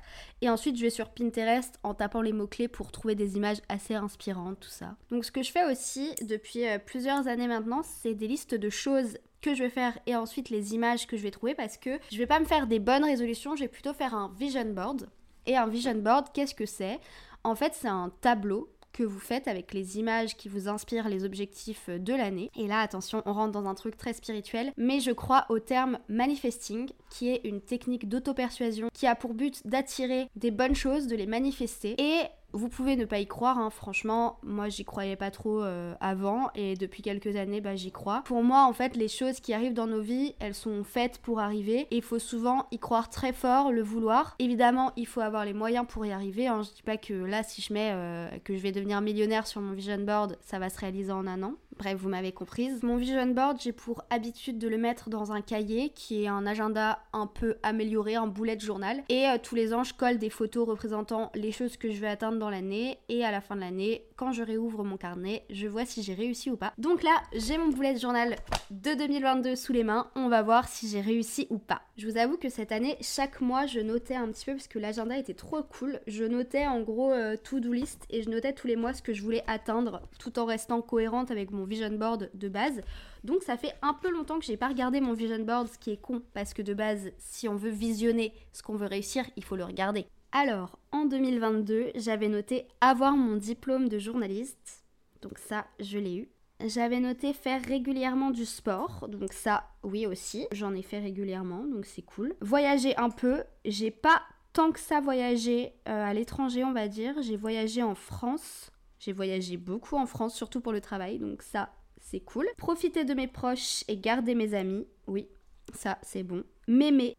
et 0.41 0.49
ensuite 0.49 0.77
je 0.77 0.81
vais 0.81 0.89
sur 0.89 1.09
Pinterest 1.09 1.79
en 1.83 1.93
tapant 1.93 2.21
les 2.21 2.33
mots-clés 2.33 2.67
pour 2.67 2.91
trouver 2.91 3.15
des 3.15 3.37
images 3.37 3.59
assez 3.69 3.93
inspirantes, 3.93 4.59
tout 4.59 4.69
ça. 4.69 4.95
Donc 5.09 5.25
ce 5.25 5.31
que 5.31 5.43
je 5.43 5.51
fais 5.51 5.65
aussi 5.65 6.15
depuis 6.21 6.67
euh, 6.67 6.79
plusieurs 6.79 7.27
années 7.27 7.47
maintenant, 7.47 7.81
c'est 7.83 8.13
des 8.13 8.27
listes 8.27 8.55
de 8.55 8.69
choses 8.69 9.17
que 9.41 9.53
je 9.53 9.63
vais 9.63 9.69
faire 9.69 9.97
et 10.05 10.15
ensuite 10.15 10.49
les 10.49 10.73
images 10.73 11.07
que 11.07 11.15
je 11.15 11.23
vais 11.23 11.31
trouver 11.31 11.55
parce 11.55 11.77
que 11.77 11.97
je 12.11 12.17
vais 12.17 12.27
pas 12.27 12.39
me 12.39 12.45
faire 12.45 12.67
des 12.67 12.79
bonnes 12.79 13.05
résolutions, 13.05 13.55
je 13.55 13.63
vais 13.63 13.69
plutôt 13.69 13.93
faire 13.93 14.13
un 14.13 14.33
vision 14.37 14.65
board. 14.65 15.09
Et 15.45 15.57
un 15.57 15.67
vision 15.67 15.95
board, 15.95 16.27
qu'est-ce 16.33 16.53
que 16.53 16.65
c'est? 16.65 16.99
En 17.43 17.55
fait, 17.55 17.73
c'est 17.73 17.87
un 17.87 18.11
tableau 18.21 18.69
que 18.91 19.03
vous 19.03 19.19
faites 19.19 19.47
avec 19.47 19.73
les 19.73 19.97
images 19.97 20.35
qui 20.35 20.49
vous 20.49 20.67
inspirent 20.67 21.09
les 21.09 21.23
objectifs 21.23 21.89
de 21.89 22.13
l'année. 22.13 22.49
Et 22.55 22.67
là, 22.67 22.79
attention, 22.79 23.21
on 23.25 23.33
rentre 23.33 23.51
dans 23.51 23.67
un 23.67 23.75
truc 23.75 23.97
très 23.97 24.13
spirituel, 24.13 24.71
mais 24.77 24.99
je 24.99 25.11
crois 25.11 25.45
au 25.49 25.59
terme 25.59 25.99
manifesting, 26.09 26.89
qui 27.09 27.29
est 27.29 27.41
une 27.43 27.61
technique 27.61 28.09
d'auto-persuasion 28.09 28.89
qui 28.93 29.07
a 29.07 29.15
pour 29.15 29.33
but 29.33 29.65
d'attirer 29.65 30.27
des 30.35 30.51
bonnes 30.51 30.75
choses, 30.75 31.07
de 31.07 31.15
les 31.15 31.27
manifester. 31.27 31.95
Et 31.97 32.23
vous 32.53 32.69
pouvez 32.69 32.95
ne 32.95 33.05
pas 33.05 33.19
y 33.19 33.27
croire, 33.27 33.57
hein. 33.57 33.69
franchement, 33.69 34.39
moi 34.43 34.69
j'y 34.69 34.85
croyais 34.85 35.15
pas 35.15 35.31
trop 35.31 35.61
euh, 35.61 35.93
avant 35.99 36.49
et 36.55 36.75
depuis 36.75 37.01
quelques 37.01 37.35
années 37.35 37.61
bah, 37.61 37.75
j'y 37.75 37.91
crois. 37.91 38.21
Pour 38.25 38.43
moi 38.43 38.65
en 38.65 38.73
fait 38.73 38.95
les 38.95 39.07
choses 39.07 39.39
qui 39.39 39.53
arrivent 39.53 39.73
dans 39.73 39.87
nos 39.87 40.01
vies, 40.01 40.35
elles 40.39 40.55
sont 40.55 40.83
faites 40.83 41.19
pour 41.19 41.39
arriver 41.39 41.87
et 41.91 41.97
il 41.97 42.01
faut 42.01 42.19
souvent 42.19 42.65
y 42.71 42.79
croire 42.79 43.09
très 43.09 43.33
fort, 43.33 43.71
le 43.71 43.83
vouloir. 43.83 44.35
Évidemment 44.39 44.91
il 44.95 45.07
faut 45.07 45.21
avoir 45.21 45.45
les 45.45 45.53
moyens 45.53 45.85
pour 45.87 46.05
y 46.05 46.11
arriver, 46.11 46.47
hein. 46.47 46.61
je 46.63 46.71
dis 46.73 46.83
pas 46.83 46.97
que 46.97 47.13
là 47.13 47.43
si 47.43 47.61
je 47.61 47.73
mets 47.73 47.91
euh, 47.93 48.29
que 48.43 48.55
je 48.55 48.61
vais 48.61 48.71
devenir 48.71 49.01
millionnaire 49.01 49.47
sur 49.47 49.61
mon 49.61 49.73
vision 49.73 49.99
board, 49.99 50.37
ça 50.41 50.59
va 50.59 50.69
se 50.69 50.79
réaliser 50.79 51.11
en 51.11 51.27
un 51.27 51.43
an. 51.43 51.53
Bref, 51.79 51.97
vous 51.97 52.09
m'avez 52.09 52.33
comprise. 52.33 52.83
Mon 52.83 52.97
vision 52.97 53.25
board, 53.27 53.57
j'ai 53.61 53.71
pour 53.71 54.03
habitude 54.09 54.57
de 54.57 54.67
le 54.67 54.77
mettre 54.77 55.09
dans 55.09 55.31
un 55.31 55.39
cahier 55.39 55.91
qui 55.91 56.25
est 56.25 56.27
un 56.27 56.45
agenda 56.45 56.99
un 57.13 57.25
peu 57.25 57.55
amélioré, 57.63 58.15
un 58.15 58.27
boulet 58.27 58.57
de 58.57 58.61
journal. 58.61 59.01
Et 59.07 59.25
euh, 59.27 59.37
tous 59.41 59.55
les 59.55 59.73
ans, 59.73 59.85
je 59.85 59.93
colle 59.93 60.17
des 60.17 60.29
photos 60.29 60.67
représentant 60.67 61.31
les 61.35 61.53
choses 61.53 61.77
que 61.77 61.89
je 61.89 62.01
vais 62.01 62.09
atteindre 62.09 62.37
dans 62.37 62.49
l'année. 62.49 62.99
Et 63.07 63.23
à 63.23 63.31
la 63.31 63.39
fin 63.39 63.55
de 63.55 63.61
l'année, 63.61 64.03
quand 64.19 64.33
je 64.33 64.43
réouvre 64.43 64.83
mon 64.83 64.97
carnet, 64.97 65.45
je 65.49 65.65
vois 65.65 65.85
si 65.85 66.03
j'ai 66.03 66.13
réussi 66.13 66.51
ou 66.51 66.57
pas. 66.57 66.73
Donc 66.77 67.03
là, 67.03 67.21
j'ai 67.31 67.57
mon 67.57 67.69
boulet 67.69 67.93
de 67.93 67.99
journal 67.99 68.35
de 68.69 68.93
2022 68.93 69.55
sous 69.55 69.71
les 69.71 69.85
mains. 69.85 70.11
On 70.13 70.27
va 70.27 70.41
voir 70.41 70.67
si 70.67 70.89
j'ai 70.89 70.99
réussi 70.99 71.47
ou 71.49 71.57
pas. 71.57 71.83
Je 71.95 72.05
vous 72.05 72.17
avoue 72.17 72.35
que 72.35 72.49
cette 72.49 72.73
année, 72.73 72.97
chaque 72.99 73.39
mois, 73.39 73.65
je 73.65 73.79
notais 73.79 74.15
un 74.15 74.27
petit 74.27 74.43
peu 74.43 74.55
parce 74.55 74.67
que 74.67 74.77
l'agenda 74.77 75.17
était 75.17 75.33
trop 75.33 75.63
cool. 75.63 76.01
Je 76.05 76.25
notais 76.25 76.67
en 76.67 76.81
gros 76.81 77.13
euh, 77.13 77.37
to-do 77.37 77.71
list 77.71 78.05
et 78.09 78.21
je 78.21 78.29
notais 78.29 78.51
tous 78.51 78.67
les 78.67 78.75
mois 78.75 78.93
ce 78.93 79.01
que 79.01 79.13
je 79.13 79.23
voulais 79.23 79.45
atteindre 79.47 80.01
tout 80.19 80.37
en 80.37 80.43
restant 80.43 80.81
cohérente 80.81 81.31
avec 81.31 81.51
mon 81.51 81.63
vision 81.63 81.91
board 81.91 82.29
de 82.33 82.49
base. 82.49 82.81
Donc 83.23 83.43
ça 83.43 83.55
fait 83.55 83.73
un 83.81 83.93
peu 83.93 84.09
longtemps 84.09 84.39
que 84.39 84.45
j'ai 84.45 84.57
pas 84.57 84.67
regardé 84.67 84.99
mon 84.99 85.13
vision 85.13 85.39
board, 85.39 85.69
ce 85.69 85.77
qui 85.77 85.91
est 85.91 86.01
con 86.01 86.21
parce 86.33 86.53
que 86.53 86.61
de 86.61 86.73
base, 86.73 87.11
si 87.19 87.47
on 87.47 87.55
veut 87.55 87.69
visionner 87.69 88.33
ce 88.51 88.63
qu'on 88.63 88.75
veut 88.75 88.87
réussir, 88.87 89.23
il 89.37 89.45
faut 89.45 89.55
le 89.55 89.63
regarder. 89.63 90.07
Alors, 90.31 90.77
en 90.91 91.05
2022, 91.05 91.91
j'avais 91.95 92.27
noté 92.29 92.67
avoir 92.81 93.13
mon 93.13 93.35
diplôme 93.35 93.89
de 93.89 93.97
journaliste. 93.97 94.83
Donc 95.21 95.37
ça, 95.39 95.65
je 95.79 95.97
l'ai 95.97 96.15
eu. 96.17 96.29
J'avais 96.65 96.99
noté 96.99 97.33
faire 97.33 97.63
régulièrement 97.63 98.31
du 98.31 98.45
sport, 98.45 99.07
donc 99.07 99.31
ça, 99.31 99.63
oui 99.83 100.05
aussi, 100.05 100.45
j'en 100.51 100.73
ai 100.73 100.81
fait 100.81 100.99
régulièrement, 100.99 101.63
donc 101.63 101.85
c'est 101.85 102.01
cool. 102.01 102.35
Voyager 102.41 102.97
un 102.97 103.09
peu, 103.09 103.43
j'ai 103.63 103.91
pas 103.91 104.21
tant 104.51 104.73
que 104.73 104.79
ça 104.79 104.99
voyagé 104.99 105.71
euh, 105.87 106.05
à 106.05 106.13
l'étranger, 106.13 106.65
on 106.65 106.73
va 106.73 106.89
dire. 106.89 107.15
J'ai 107.21 107.37
voyagé 107.37 107.81
en 107.81 107.95
France, 107.95 108.71
j'ai 108.99 109.13
voyagé 109.13 109.55
beaucoup 109.55 109.95
en 109.95 110.05
France, 110.05 110.35
surtout 110.35 110.59
pour 110.59 110.73
le 110.73 110.81
travail, 110.81 111.17
donc 111.17 111.43
ça, 111.43 111.69
c'est 112.01 112.19
cool. 112.19 112.45
Profiter 112.57 113.05
de 113.05 113.13
mes 113.13 113.27
proches 113.27 113.85
et 113.87 113.95
garder 113.95 114.35
mes 114.35 114.53
amis, 114.53 114.85
oui, 115.07 115.29
ça, 115.73 115.97
c'est 116.01 116.23
bon. 116.23 116.43
M'aimer. 116.67 117.15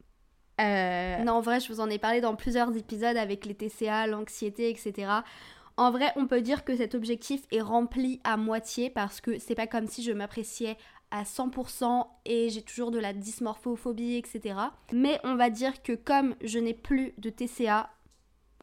Euh, 0.60 1.24
non, 1.24 1.34
en 1.34 1.40
vrai, 1.40 1.60
je 1.60 1.72
vous 1.72 1.80
en 1.80 1.88
ai 1.88 1.98
parlé 1.98 2.20
dans 2.20 2.36
plusieurs 2.36 2.76
épisodes 2.76 3.16
avec 3.16 3.46
les 3.46 3.54
TCA, 3.54 4.06
l'anxiété, 4.06 4.70
etc. 4.70 5.10
En 5.76 5.90
vrai, 5.90 6.12
on 6.16 6.26
peut 6.26 6.42
dire 6.42 6.64
que 6.64 6.76
cet 6.76 6.94
objectif 6.94 7.42
est 7.50 7.60
rempli 7.60 8.20
à 8.24 8.36
moitié 8.36 8.90
parce 8.90 9.20
que 9.20 9.38
c'est 9.38 9.54
pas 9.54 9.66
comme 9.66 9.86
si 9.86 10.02
je 10.02 10.12
m'appréciais 10.12 10.76
à 11.10 11.24
100% 11.24 12.06
et 12.24 12.50
j'ai 12.50 12.62
toujours 12.62 12.90
de 12.90 12.98
la 12.98 13.12
dysmorphophobie, 13.12 14.16
etc. 14.16 14.56
Mais 14.92 15.18
on 15.24 15.36
va 15.36 15.50
dire 15.50 15.82
que 15.82 15.94
comme 15.94 16.34
je 16.42 16.58
n'ai 16.58 16.74
plus 16.74 17.14
de 17.18 17.30
TCA, 17.30 17.90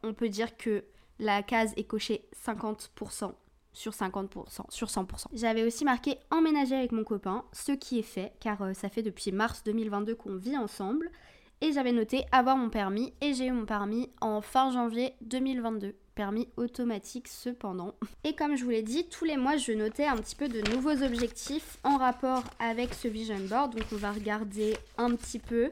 on 0.02 0.14
peut 0.14 0.28
dire 0.28 0.56
que 0.56 0.84
la 1.18 1.42
case 1.42 1.74
est 1.76 1.84
cochée 1.84 2.28
50% 2.46 3.32
sur 3.72 3.92
50%, 3.92 4.70
sur 4.70 4.88
100%. 4.88 5.26
J'avais 5.34 5.62
aussi 5.62 5.84
marqué 5.84 6.18
emménager 6.30 6.74
avec 6.74 6.92
mon 6.92 7.04
copain, 7.04 7.44
ce 7.52 7.72
qui 7.72 7.98
est 7.98 8.02
fait, 8.02 8.32
car 8.40 8.60
euh, 8.62 8.72
ça 8.72 8.88
fait 8.88 9.02
depuis 9.02 9.30
mars 9.30 9.62
2022 9.64 10.14
qu'on 10.14 10.36
vit 10.36 10.56
ensemble. 10.56 11.10
Et 11.60 11.72
j'avais 11.72 11.92
noté 11.92 12.24
avoir 12.32 12.56
mon 12.56 12.70
permis, 12.70 13.12
et 13.20 13.34
j'ai 13.34 13.46
eu 13.46 13.52
mon 13.52 13.66
permis 13.66 14.10
en 14.20 14.40
fin 14.40 14.70
janvier 14.70 15.14
2022 15.22 15.94
permis 16.18 16.48
automatique 16.56 17.28
cependant. 17.28 17.94
Et 18.24 18.34
comme 18.34 18.56
je 18.56 18.64
vous 18.64 18.70
l'ai 18.70 18.82
dit, 18.82 19.08
tous 19.08 19.24
les 19.24 19.36
mois 19.36 19.56
je 19.56 19.70
notais 19.70 20.04
un 20.04 20.16
petit 20.16 20.34
peu 20.34 20.48
de 20.48 20.60
nouveaux 20.74 21.04
objectifs 21.04 21.78
en 21.84 21.96
rapport 21.96 22.42
avec 22.58 22.92
ce 22.92 23.06
vision 23.06 23.38
board. 23.48 23.76
Donc 23.76 23.86
on 23.92 23.96
va 23.96 24.10
regarder 24.10 24.76
un 24.96 25.14
petit 25.14 25.38
peu. 25.38 25.70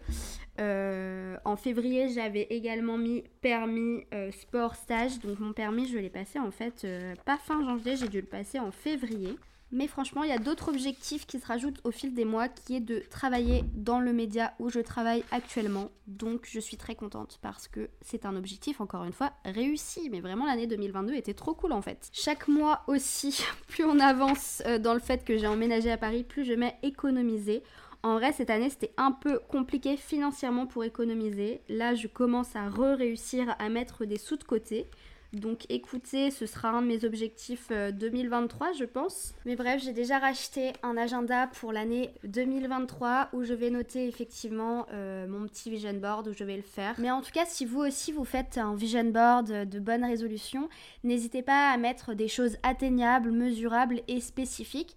Euh, 0.61 1.37
en 1.45 1.57
février, 1.57 2.11
j'avais 2.11 2.47
également 2.51 2.97
mis 2.97 3.25
permis 3.41 4.05
euh, 4.15 4.31
sport 4.31 4.77
stage. 4.77 5.19
Donc 5.19 5.41
mon 5.41 5.53
permis, 5.53 5.89
je 5.89 5.99
l'ai 5.99 6.11
passé 6.11 6.39
en 6.39 6.53
fait 6.53 6.85
euh, 6.85 7.17
pas 7.25 7.39
fin 7.39 7.65
janvier, 7.65 7.97
j'ai 7.97 8.09
dû 8.09 8.21
le 8.21 8.29
passer 8.29 8.61
en 8.61 8.71
février. 8.71 9.37
Mais 9.73 9.89
franchement, 9.89 10.23
il 10.23 10.31
y 10.31 10.33
a 10.33 10.39
d'autres 10.39 10.69
objectifs 10.69 11.27
qui 11.27 11.41
se 11.41 11.47
rajoutent 11.47 11.81
au 11.85 11.91
fil 11.91 12.15
des 12.15 12.25
mois, 12.25 12.49
qui 12.49 12.77
est 12.77 12.81
de 12.81 13.03
travailler 13.11 13.65
dans 13.75 13.99
le 13.99 14.13
média 14.13 14.55
où 14.61 14.71
je 14.71 14.79
travaille 14.79 15.25
actuellement. 15.33 15.91
Donc 16.07 16.47
je 16.49 16.61
suis 16.61 16.77
très 16.77 16.95
contente 16.95 17.39
parce 17.43 17.67
que 17.67 17.91
c'est 18.01 18.27
un 18.27 18.37
objectif, 18.37 18.81
encore 18.81 19.05
une 19.05 19.13
fois, 19.13 19.33
réussi. 19.45 20.09
Mais 20.11 20.21
vraiment, 20.21 20.47
l'année 20.47 20.69
2022 20.69 21.15
était 21.15 21.35
trop 21.35 21.55
cool 21.55 21.73
en 21.73 21.83
fait. 21.83 22.09
Chaque 22.13 22.47
mois 22.47 22.83
aussi, 22.87 23.45
plus 23.69 23.85
on 23.85 23.99
avance 23.99 24.63
euh, 24.67 24.79
dans 24.79 24.95
le 24.95 25.01
fait 25.01 25.25
que 25.25 25.37
j'ai 25.37 25.49
emménagé 25.49 25.91
à 25.91 25.97
Paris, 25.97 26.23
plus 26.23 26.45
je 26.45 26.53
mets 26.53 26.77
économiser. 26.83 27.63
En 28.03 28.15
vrai, 28.15 28.33
cette 28.33 28.51
année, 28.51 28.71
c'était 28.71 28.95
un 28.99 29.11
peu 29.11 29.41
compliqué 29.49 29.97
financièrement 29.97 30.67
pour 30.67 30.85
économiser. 30.85 31.61
Là, 31.69 31.97
je 31.97 32.07
commence 32.07 32.55
à 32.55 32.69
re-réussir 32.69 33.57
à 33.59 33.69
mettre 33.69 34.05
des 34.05 34.17
sous 34.17 34.37
de 34.37 34.45
côté. 34.45 34.87
Donc 35.33 35.67
écoutez, 35.69 36.31
ce 36.31 36.47
sera 36.47 36.71
un 36.71 36.83
de 36.83 36.87
mes 36.87 37.05
objectifs 37.05 37.71
2023, 37.71 38.69
euh, 38.69 38.71
je 38.79 38.85
pense. 38.85 39.35
Mais 39.45 39.57
bref, 39.57 39.83
j'ai 39.83 39.93
déjà 39.93 40.19
racheté 40.19 40.73
un 40.83 40.97
agenda 40.97 41.49
pour 41.49 41.73
l'année 41.73 42.11
2023 42.25 43.31
où 43.33 43.45
je 43.45 43.53
vais 43.53 43.71
noter 43.71 44.07
effectivement 44.07 44.87
euh, 44.93 45.27
mon 45.27 45.47
petit 45.47 45.71
vision 45.71 45.95
board 45.95 46.29
où 46.29 46.33
je 46.33 46.45
vais 46.45 46.57
le 46.57 46.63
faire. 46.63 46.95
Mais 46.99 47.11
en 47.11 47.21
tout 47.21 47.33
cas, 47.33 47.45
si 47.45 47.65
vous 47.65 47.81
aussi 47.81 48.13
vous 48.13 48.25
faites 48.25 48.59
un 48.59 48.75
vision 48.75 49.05
board 49.05 49.69
de 49.69 49.79
bonnes 49.79 50.05
résolutions, 50.05 50.69
n'hésitez 51.05 51.43
pas 51.43 51.71
à 51.71 51.77
mettre 51.77 52.15
des 52.15 52.29
choses 52.29 52.57
atteignables, 52.63 53.31
mesurables 53.31 54.03
et 54.09 54.21
spécifiques. 54.21 54.97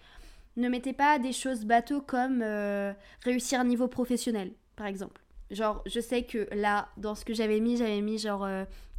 Ne 0.58 0.70
mettez 0.70 0.94
pas 0.94 1.20
des 1.20 1.32
choses 1.32 1.66
bateaux 1.66 2.02
comme 2.02 2.42
euh, 2.42 2.94
réussir 3.24 3.60
un 3.60 3.66
niveau 3.66 3.88
professionnel, 3.88 4.52
par 4.76 4.88
exemple. 4.88 5.22
Genre, 5.52 5.82
je 5.86 6.00
sais 6.00 6.24
que 6.24 6.48
là, 6.54 6.90
dans 6.98 7.16
ce 7.16 7.26
que 7.26 7.34
j'avais 7.34 7.60
mis, 7.60 7.78
j'avais 7.78 8.02
mis 8.02 8.18
genre 8.18 8.48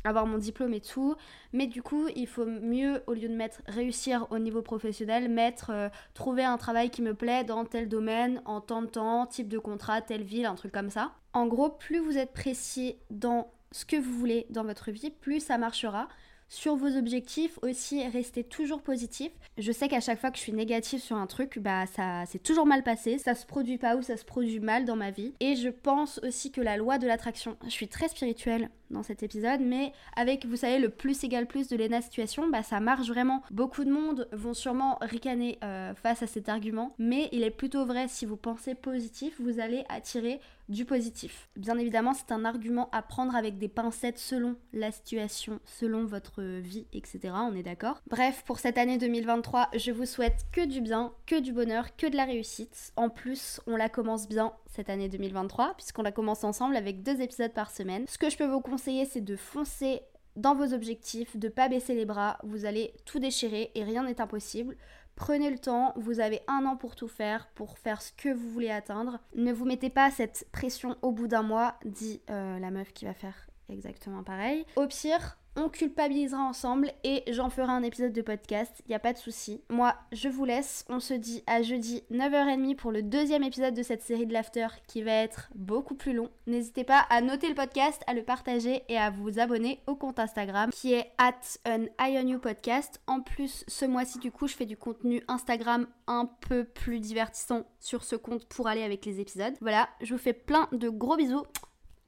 avoir 0.05 0.27
mon 0.27 0.39
diplôme 0.39 0.75
et 0.75 0.81
tout. 0.81 1.15
Mais 1.53 1.67
du 1.67 1.83
coup, 1.83 2.09
il 2.15 2.27
faut 2.27 2.47
mieux, 2.47 3.03
au 3.07 3.15
lieu 3.15 3.29
de 3.29 3.35
mettre 3.35 3.63
réussir 3.67 4.27
au 4.31 4.39
niveau 4.39 4.63
professionnel, 4.63 5.29
mettre 5.29 5.71
euh, 5.71 5.89
trouver 6.15 6.45
un 6.45 6.57
travail 6.57 6.91
qui 6.91 7.03
me 7.03 7.15
plaît 7.15 7.45
dans 7.45 7.65
tel 7.65 7.89
domaine, 7.89 8.43
en 8.45 8.61
tant 8.61 8.83
de 8.83 8.87
temps, 8.87 9.27
type 9.27 9.49
de 9.49 9.59
contrat, 9.59 10.01
telle 10.01 10.23
ville, 10.23 10.47
un 10.47 10.55
truc 10.55 10.73
comme 10.73 10.91
ça. 10.91 11.13
En 11.33 11.47
gros, 11.47 11.71
plus 11.71 11.99
vous 11.99 12.19
êtes 12.19 12.33
précis 12.33 12.97
dans 13.11 13.53
ce 13.73 13.85
que 13.85 13.97
vous 13.97 14.13
voulez 14.13 14.47
dans 14.51 14.65
votre 14.65 14.91
vie, 14.91 15.11
plus 15.11 15.41
ça 15.41 15.59
marchera 15.59 16.09
sur 16.51 16.75
vos 16.75 16.97
objectifs 16.97 17.59
aussi 17.63 18.07
restez 18.09 18.43
toujours 18.45 18.83
positif. 18.83 19.31
Je 19.57 19.71
sais 19.71 19.89
qu'à 19.89 20.01
chaque 20.01 20.21
fois 20.21 20.31
que 20.31 20.37
je 20.37 20.43
suis 20.43 20.53
négative 20.53 21.01
sur 21.01 21.17
un 21.17 21.27
truc, 21.27 21.59
bah 21.61 21.87
ça 21.87 22.25
c'est 22.27 22.43
toujours 22.43 22.67
mal 22.67 22.83
passé, 22.83 23.19
ça 23.19 23.35
se 23.35 23.47
produit 23.47 23.79
pas 23.79 23.97
ou 23.97 24.03
ça 24.03 24.17
se 24.17 24.25
produit 24.25 24.59
mal 24.59 24.85
dans 24.85 24.97
ma 24.97 25.13
vie. 25.13 25.33
Et 25.39 25.55
je 25.55 25.69
pense 25.69 26.21
aussi 26.25 26.51
que 26.51 26.61
la 26.61 26.77
loi 26.77 26.99
de 26.99 27.07
l'attraction, 27.07 27.57
je 27.65 27.71
suis 27.71 27.89
très 27.89 28.09
spirituelle 28.09 28.69
dans 28.91 29.05
cet 29.05 29.23
épisode, 29.23 29.61
mais 29.61 29.93
avec, 30.17 30.45
vous 30.45 30.57
savez, 30.57 30.81
le 30.81 30.89
plus 30.89 31.23
égal 31.23 31.47
plus 31.47 31.69
de 31.69 31.77
l'ENA 31.77 32.03
situation, 32.03 32.49
bah 32.49 32.65
ça 32.65 32.81
marche 32.81 33.07
vraiment. 33.07 33.43
Beaucoup 33.53 33.85
de 33.85 33.91
monde 33.91 34.29
vont 34.33 34.55
sûrement 34.55 34.99
ricaner 35.01 35.59
euh, 35.63 35.95
face 35.95 36.25
à 36.25 36.27
cet 36.27 36.49
argument, 36.49 36.95
mais 36.99 37.29
il 37.31 37.45
est 37.45 37.51
plutôt 37.51 37.85
vrai 37.85 38.09
si 38.09 38.27
vous 38.27 38.37
pensez 38.37 38.75
positif, 38.75 39.41
vous 39.41 39.61
allez 39.61 39.85
attirer 39.89 40.41
du 40.71 40.85
positif. 40.85 41.51
Bien 41.57 41.77
évidemment, 41.77 42.15
c'est 42.15 42.33
un 42.33 42.45
argument 42.45 42.89
à 42.93 43.03
prendre 43.03 43.35
avec 43.35 43.59
des 43.59 43.69
pincettes 43.69 44.19
selon 44.19 44.57
la 44.73 44.93
situation, 44.93 45.61
selon 45.65 46.07
votre 46.07 46.43
vie, 46.43 46.87
etc. 46.93 47.35
On 47.35 47.55
est 47.55 47.63
d'accord 47.63 48.01
Bref, 48.09 48.45
pour 48.47 48.59
cette 48.59 48.79
année 48.79 48.97
2023, 48.97 49.71
je 49.77 49.91
vous 49.91 50.07
souhaite 50.07 50.47
que 50.53 50.65
du 50.65 50.81
bien, 50.81 51.13
que 51.27 51.41
du 51.41 51.53
bonheur, 51.53 51.97
que 51.97 52.07
de 52.07 52.17
la 52.17 52.25
réussite. 52.25 52.93
En 52.97 53.11
plus, 53.11 53.61
on 53.67 53.77
la 53.77 53.89
commence 53.89 54.29
bien 54.29 54.55
cette 54.67 54.89
année 54.89 55.09
2023, 55.09 55.75
puisqu'on 55.77 56.03
la 56.03 56.13
commence 56.13 56.45
ensemble 56.45 56.77
avec 56.77 57.03
deux 57.03 57.21
épisodes 57.21 57.53
par 57.53 57.71
semaine. 57.71 58.05
Ce 58.09 58.19
que 58.19 58.31
je 58.31 58.37
peux 58.37 58.47
vous 58.47 58.61
conseiller, 58.61 59.05
c'est 59.05 59.21
de 59.21 59.37
foncer 59.37 60.03
dans 60.37 60.55
vos 60.55 60.73
objectifs, 60.73 61.37
de 61.37 61.49
pas 61.49 61.69
baisser 61.69 61.95
les 61.95 62.05
bras, 62.05 62.39
vous 62.45 62.65
allez 62.65 62.95
tout 63.05 63.19
déchirer 63.19 63.71
et 63.75 63.85
rien 63.85 64.05
n'est 64.05 64.21
impossible. 64.21 64.77
Prenez 65.21 65.51
le 65.51 65.59
temps, 65.59 65.93
vous 65.97 66.19
avez 66.19 66.41
un 66.49 66.65
an 66.65 66.77
pour 66.77 66.97
tout 66.97 67.07
faire, 67.07 67.47
pour 67.55 67.77
faire 67.77 68.01
ce 68.01 68.11
que 68.11 68.31
vous 68.31 68.49
voulez 68.49 68.71
atteindre. 68.71 69.19
Ne 69.35 69.53
vous 69.53 69.67
mettez 69.67 69.91
pas 69.91 70.11
cette 70.11 70.49
pression 70.51 70.97
au 71.03 71.13
bout 71.13 71.29
d'un 71.29 71.43
mois, 71.43 71.75
dit 71.85 72.23
euh, 72.31 72.59
la 72.59 72.71
meuf 72.71 72.95
qui 72.95 73.05
va 73.05 73.13
faire 73.13 73.35
exactement 73.69 74.23
pareil. 74.23 74.65
Au 74.77 74.87
pire, 74.87 75.37
on 75.57 75.69
culpabilisera 75.69 76.43
ensemble 76.43 76.93
et 77.05 77.25
j'en 77.33 77.51
ferai 77.51 77.71
un 77.71 77.83
épisode 77.83 78.13
de 78.13 78.23
podcast, 78.23 78.83
il 78.87 78.95
a 78.95 78.99
pas 78.99 79.13
de 79.13 79.19
souci. 79.19 79.63
Moi, 79.69 79.95
je 80.13 80.29
vous 80.29 80.45
laisse, 80.45 80.85
on 80.89 81.01
se 81.01 81.15
dit 81.15 81.43
à 81.47 81.63
jeudi 81.63 82.03
9h30 82.13 82.77
pour 82.77 82.93
le 82.93 83.03
deuxième 83.03 83.43
épisode 83.43 83.75
de 83.75 83.83
cette 83.83 84.03
série 84.03 84.27
de 84.27 84.33
l'after 84.33 84.69
qui 84.87 85.03
va 85.03 85.13
être 85.13 85.51
beaucoup 85.55 85.95
plus 85.95 86.13
long. 86.13 86.31
N'hésitez 86.47 86.85
pas 86.85 87.07
à 87.11 87.21
noter 87.21 87.49
le 87.49 87.55
podcast, 87.55 88.03
à 88.07 88.15
le 88.15 88.23
partager 88.23 88.83
et 88.89 88.97
à 88.97 89.11
vous 89.11 89.39
abonner 89.39 89.81
au 89.87 89.97
compte 89.97 90.19
Instagram 90.19 90.71
qui 90.71 90.95
est 90.95 91.11
at 91.19 91.41
an 91.67 92.39
podcast. 92.41 93.01
En 93.07 93.21
plus, 93.21 93.65
ce 93.69 93.85
mois-ci 93.85 94.19
du 94.19 94.31
coup, 94.31 94.47
je 94.47 94.55
fais 94.55 94.67
du 94.67 94.77
contenu 94.77 95.23
Instagram 95.29 95.87
un 96.07 96.27
peu 96.49 96.65
plus 96.65 97.01
divertissant 97.01 97.65
sur 97.79 98.05
ce 98.05 98.17
compte 98.17 98.47
pour 98.47 98.69
aller 98.69 98.83
avec 98.83 99.05
les 99.05 99.21
épisodes. 99.21 99.55
Voilà, 99.61 99.89
je 100.01 100.15
vous 100.15 100.21
fais 100.21 100.33
plein 100.33 100.69
de 100.73 100.89
gros 100.89 101.17
bisous. 101.17 101.45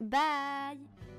Bye 0.01 1.12